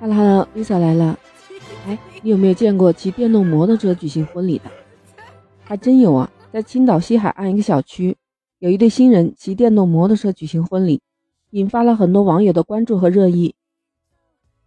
[0.00, 1.18] Hello Hello，Lisa 来了。
[1.86, 4.70] 哎，你有没有见过骑电动摩托车举行婚礼的？
[5.64, 8.16] 还真有啊，在青岛西海岸一个小区，
[8.60, 11.02] 有一对新人骑电动摩托车举行婚礼，
[11.50, 13.56] 引发了很多网友的关注和热议。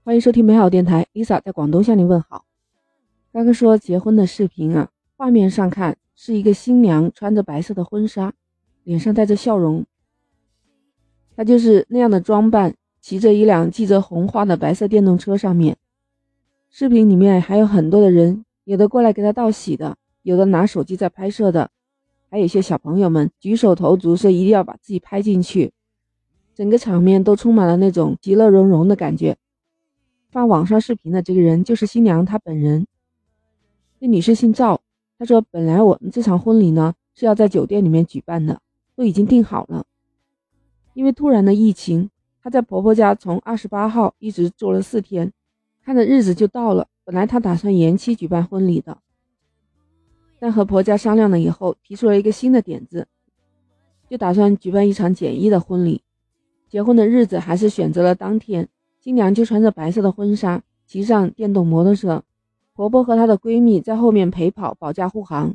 [0.03, 2.43] 欢迎收听美好电台，Lisa 在广东向你问好。
[3.31, 8.33] 刚刚说结婚的视频啊，画面上看是一个新娘穿着白色的婚纱，
[8.83, 9.85] 脸上带着笑容，
[11.37, 12.75] 她就是那样的装扮。
[13.01, 15.75] 骑着一辆系着红花的白色电动车，上面
[16.69, 21.71] 视频里面还有很多的人，有的过来给他道喜的，有的拿手机在拍摄的，
[22.29, 25.73] 还有一些小朋友们举手投足，说一定要把自己拍进去。
[26.53, 29.35] 整个场面都充满了那种其乐融融的感觉。
[30.29, 32.85] 发网上视频的这个人就是新娘她本人，
[33.99, 34.79] 这女士姓赵，
[35.17, 38.61] 她说本来我们这场婚礼呢是要在酒店里面举办的，
[38.95, 39.87] 都已经订好了，
[40.93, 42.10] 因为突然的疫情。
[42.43, 45.31] 她在婆婆家从二十八号一直住了四天，
[45.83, 46.87] 看着日子就到了。
[47.03, 48.97] 本来她打算延期举办婚礼的，
[50.39, 53.07] 但和婆家商量了以后，提出了一个新的点子，
[54.09, 56.01] 就打算举办一场简易的婚礼。
[56.69, 62.23] 结婚的日子还是选择了当天，新娘就穿着白色的婚纱，骑上电动摩托车，
[62.73, 65.53] 婆婆和她的闺蜜在后面陪跑，保驾护航。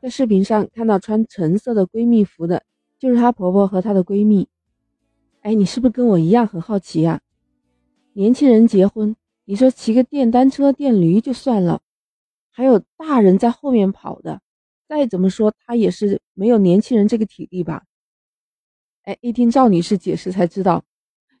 [0.00, 2.62] 在视频上看到穿橙色的闺蜜服的，
[2.98, 4.48] 就是她婆婆和她的闺蜜。
[5.42, 7.22] 哎，你是不是跟我一样很好奇呀？
[8.12, 11.80] 年轻人结婚，你说骑个电单车、电驴就算了，
[12.50, 14.42] 还有大人在后面跑的，
[14.86, 17.84] 再怎么说他也是没有年轻人这个体力吧？
[19.04, 20.84] 哎，一听赵女士解释才知道，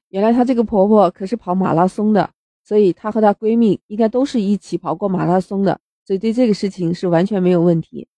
[0.08, 2.30] 原来她这个婆婆可是跑马拉松的，
[2.64, 8.08] 所以她和她闺蜜应该都是一起跑过马拉松的，所以对这个事情是完全没有问题。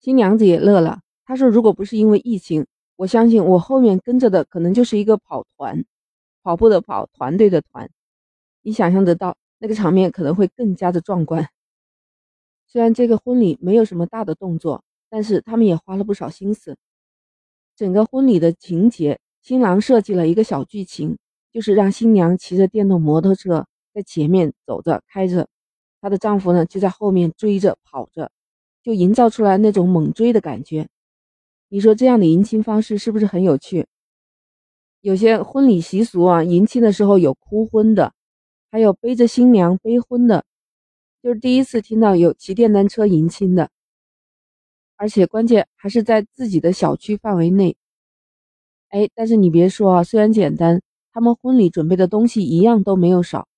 [0.00, 2.66] 新娘子也乐了，她说如果不是因为疫情。
[3.02, 5.84] 我相信我后面跟着的可能就是一个跑团，
[6.44, 7.90] 跑步的跑，团队的团。
[8.62, 11.48] 你想象得到那个场面可能会更加的壮观。
[12.68, 16.76] 虽然这个婚礼没有什么大的动作，但是他们也花了不少心思。
[17.74, 21.18] 整个婚礼的情节，新郎设计了一个小剧情，
[21.52, 25.48] 就是让新娘骑着电动摩托车在前面走着开着，
[26.00, 28.30] 她的丈夫呢就在后面追着跑着，
[28.80, 30.86] 就营造出来那种猛追的感觉。
[31.74, 33.86] 你说这样的迎亲方式是不是很有趣？
[35.00, 38.12] 有些婚礼习俗啊，迎亲的时候有哭婚的，
[38.70, 40.44] 还有背着新娘背婚的，
[41.22, 43.70] 就是第一次听到有骑电单车迎亲的，
[44.96, 47.74] 而且关键还是在自己的小区范围内。
[48.90, 53.48] 哎，但是你别说啊，虽然简单，他们婚礼准备的东西一样都没有少。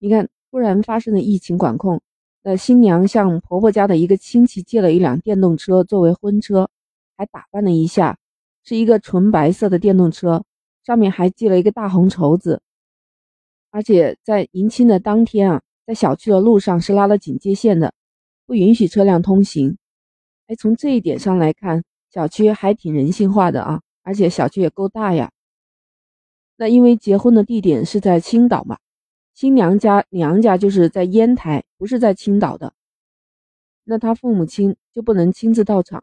[0.00, 2.00] 你看，突然发生的疫情管控，
[2.42, 6.68] 那新娘向婆婆家的一个亲戚借了一辆电动车作为婚车。
[7.16, 8.18] 还打扮了一下，
[8.64, 10.44] 是一个纯白色的电动车，
[10.84, 12.62] 上面还系了一个大红绸子。
[13.70, 17.92] 而且在迎亲的当天啊，在小区的路上是拉了警戒线的，
[18.46, 19.76] 不允许车辆通行。
[20.46, 25.30] 哎，从这一点上来看，小区还挺人性化的啊，而且小区也够大呀。
[26.56, 28.78] 那因为结婚的地点是在青岛嘛，
[29.34, 32.72] 新娘家娘家就是在烟台，不是在青岛的，
[33.84, 36.02] 那他父母亲就不能亲自到场。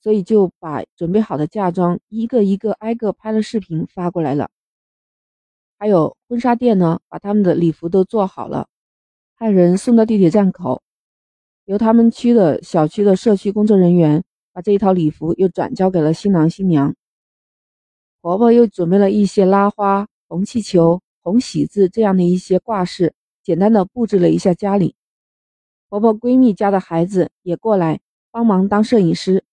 [0.00, 4.48] 所以就把准备好的嫁妆一个一个挨个拍了视频发过来了。
[5.78, 8.68] 还有婚纱店呢，把他们的礼服都做好了，
[9.36, 10.82] 派人送到地铁站口，
[11.66, 16.94] 由他们区的小区的社区工作人员把这一套礼服又转交给了新郎新娘。
[18.20, 23.14] 婆婆又准备了一些拉花、红气球、红喜字这样的一些挂饰，
[23.44, 24.96] 简单的布置了一下家里。
[25.88, 28.00] 婆婆闺蜜家的孩子也过来
[28.30, 29.44] 帮忙当摄影师。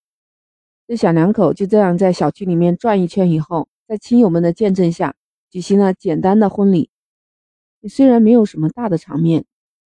[0.88, 5.16] 这小两口就这样在小区里面转一圈以后，在亲友们的见证下，
[5.50, 6.90] 举行了简单的婚礼。
[7.90, 9.46] 虽然没有什么大的场面，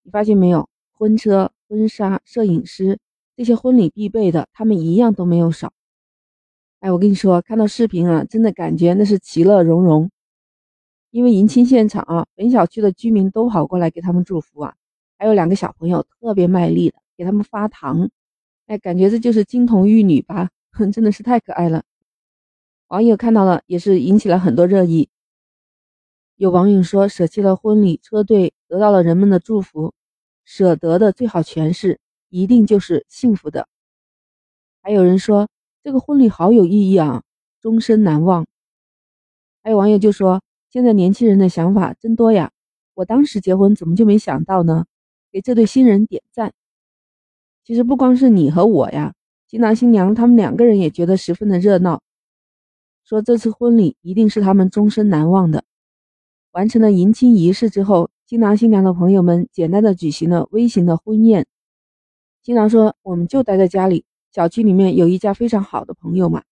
[0.03, 0.69] 你发现没有？
[0.93, 2.99] 婚车、婚纱、摄影师
[3.37, 5.73] 这些婚礼必备的，他们一样都没有少。
[6.81, 10.11] 哎，我跟你说，看到视频啊，真的感觉那是其乐融融。
[11.11, 14.75] 因为迎亲现场啊，本小区的居民都跑过来给他们祝福啊，
[15.19, 18.09] 还有两个小朋友特别卖力的给他们发糖。
[18.67, 20.49] 哎，感觉这就是金童玉女吧。
[20.93, 21.83] 真的是太可爱了，
[22.89, 25.09] 网友看到了也是引起了很多热议。
[26.37, 29.95] 有网友说，舍弃了婚礼车队，得到了人们的祝福，
[30.45, 33.69] 舍得的最好诠释，一定就是幸福的。
[34.83, 35.49] 还有人说，
[35.83, 37.23] 这个婚礼好有意义啊，
[37.61, 38.47] 终身难忘。
[39.63, 42.53] 还有网友就说，现在年轻人的想法真多呀，
[42.95, 44.85] 我当时结婚怎么就没想到呢？
[45.33, 46.53] 给这对新人点赞。
[47.65, 49.16] 其实不光是你和我呀。
[49.49, 52.03] 新郎新娘他们两个人也觉得十分的热闹，
[53.05, 55.63] 说这次婚礼一定是他们终身难忘的。
[56.51, 61.47] 完成了迎亲仪式之后，新郎新娘的朋友们简单的举行了微型的婚宴。
[62.43, 66.43] 新郎说：“我们就待在家里，小区里面有一家非常好的朋友嘛。”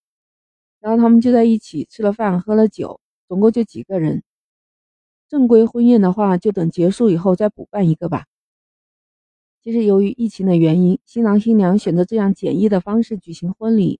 [0.79, 4.23] 然后他们就在一起吃了饭，喝了酒，总共就几个人。
[5.27, 8.25] 正规婚宴的话，就等结束以后再补办一个吧。
[9.65, 13.99] 其实由于疫情的原因，新郎新娘选择这样简易的方式举行婚礼。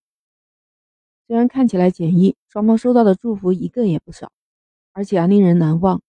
[1.26, 4.32] 虽然看起来简易，双方收到的祝福一个也不少，
[4.94, 6.04] 而且还令人难忘。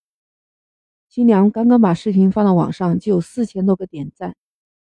[1.08, 4.37] 新娘刚刚把视频放到网上，就有四千多个点赞。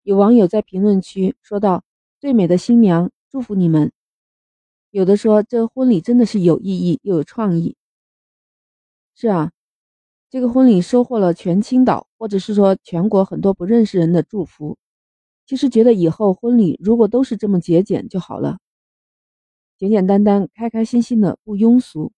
[0.03, 1.85] 有网友在评论区说道
[2.19, 3.93] ：“最美的新娘，祝福你们。”
[4.89, 7.77] 有的说这婚礼真的是有意义又有创意。
[9.15, 9.53] 是啊，
[10.31, 14.77] 这个婚礼收获了全青岛或者是说全国很多不认识人的祝福。
[15.47, 18.59] 其实觉得以后婚礼如果都是这么节俭就好了，
[19.79, 22.13] 简简单单、开开心心的，不庸俗。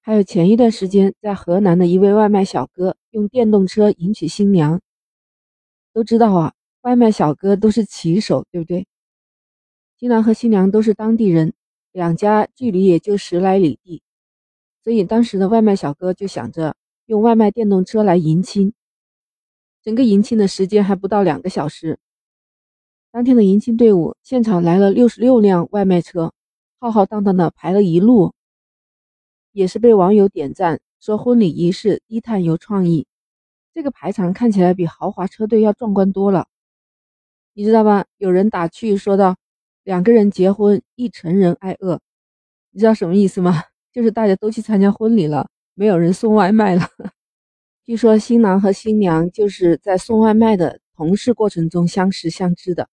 [0.00, 4.80] 还有前一段时间在河南的一位外卖小哥用电动车迎娶新娘。
[5.92, 6.52] 都知道啊，
[6.82, 8.86] 外卖小哥都是骑手，对不对？
[9.96, 11.54] 新郎和新娘都是当地人，
[11.90, 14.02] 两家距离也就十来里地，
[14.86, 18.72] 所以当时的外卖小哥就想着用外卖电动车来迎亲。
[19.82, 21.98] 整个迎亲的时间还不到两个小时。
[23.10, 26.32] 当天的迎亲队伍现场来了六十六辆外卖车，
[26.78, 28.32] 浩浩荡荡的排了一路，
[29.50, 33.08] 也是被网友点赞说婚礼仪式低碳有创意。
[33.74, 36.46] 这个排场看起来比豪华车队要壮观多了，
[37.54, 38.06] 你知道吧？
[38.18, 39.34] 有人打趣说道。
[39.82, 42.00] 两个人结婚，一成人挨饿，
[42.70, 43.64] 你知道什么意思吗？
[43.96, 46.86] 就是大家都去参加婚礼了，没有人送外卖了。
[47.82, 52.90] 据说新郎和新娘就是在送外卖的同事过程中相识相知的。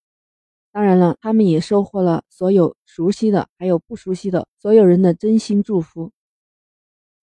[0.72, 6.10] 当然了，他们也收获了所有熟悉的还有不熟悉的所有人的真心祝福。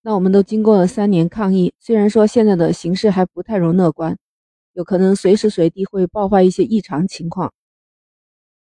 [0.02, 4.16] 那我们都经过了三年抗疫，虽然说现在的形势还不太容乐观，
[4.74, 7.52] 有可能随时随地会爆发一些异常情况。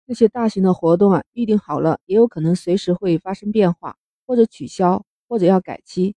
[0.06, 3.95] 那些大型的活动啊，预定好了，也有可能随时会发生变化，
[4.27, 6.13] 或者取消，或者要改期。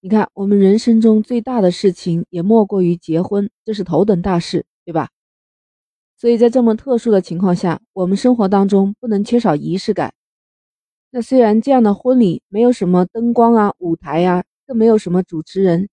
[0.00, 5.08] 你看，我们人生中最大的事情也莫过于结婚，这是头等大事，对吧？
[6.16, 10.12] 所以在这么特殊的情况下，我们生活当中不能缺少仪式感。
[11.10, 15.88] 那虽然这样的婚礼没有什么灯光啊、舞台呀，更没有什么主持人，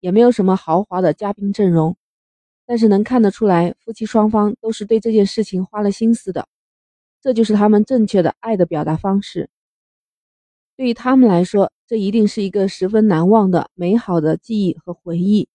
[0.00, 1.96] 也没有什么豪华的嘉宾阵容。
[2.66, 6.46] 但是能看得出来，夫妻双方都是对这件事情花了心思的，
[7.20, 9.50] 这就是他们正确的爱的表达方式。
[10.80, 15.46] 对于他们来说，这一定是一个十分难忘的美好的记忆和回忆。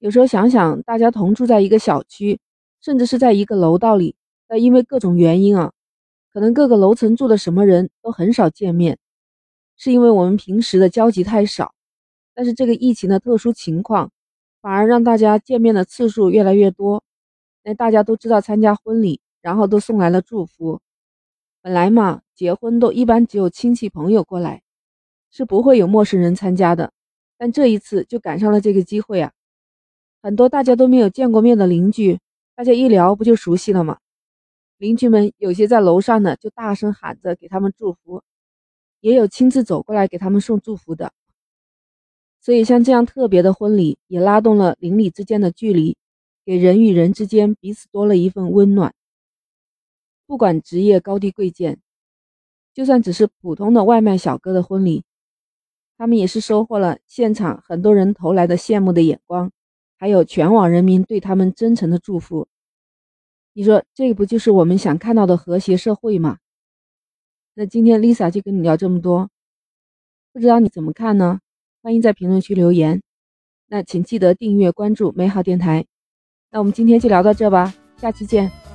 [0.00, 2.40] 有时候想想，大家同住在一个小区，
[2.80, 4.16] 甚至是在一个楼道里，
[4.48, 5.72] 但因为各种原因啊，
[6.32, 8.98] 可能各个楼层住的什么人都很少见面，
[9.76, 11.72] 是因为我们平时的交集太少。
[12.34, 14.10] 但是这个疫情的特殊情况。
[14.60, 17.04] 反而让大家见面的次数越来越多，
[17.62, 20.80] 那大家都知道参加婚礼，然后都送来了祝福。
[21.62, 24.62] 本来嘛，结婚都一般只有亲戚朋友过来，
[25.30, 26.92] 是不会有陌生人参加的。
[27.38, 29.32] 但这一次就赶上了这个机会啊！
[30.22, 32.18] 很多大家都没有见过面的邻居，
[32.54, 33.98] 大家一聊不就熟悉了吗？
[34.76, 38.22] 邻居们有些在楼上的就大声喊着给他们祝福，
[39.00, 41.12] 也有亲自走过来给他们送祝福的。
[42.40, 45.96] 所以，像这样特别的婚礼，也拉动了邻里之间的距离，
[46.44, 48.94] 给人与人之间彼此多了一份温暖。
[50.26, 51.78] 不管职业高低贵贱，
[52.76, 55.02] 就算只是普通的外卖小哥的婚礼，
[55.96, 59.50] 他们也是收获了现场很多人投来的羡慕的眼光，
[59.96, 62.46] 还有全网人民对他们真诚的祝福。
[63.54, 66.36] 你说，这不就是我们想看到的和谐社会吗？
[67.54, 69.30] 那今天 Lisa 就跟你聊这么多，
[70.34, 71.40] 不知道你怎么看呢？
[71.80, 73.00] 欢迎在评论区留言，
[73.68, 75.86] 那请记得订阅关注美好电台。
[76.50, 78.65] 那我们今天就聊到这吧，下期见。